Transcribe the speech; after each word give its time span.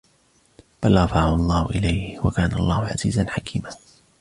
بَلْ 0.83 0.97
رَفَعَهُ 0.97 1.35
اللَّهُ 1.35 1.69
إِلَيْهِ 1.69 2.19
وَكَانَ 2.19 2.51
اللَّهُ 2.53 2.85
عَزِيزًا 2.85 3.29
حَكِيمًا 3.29 3.71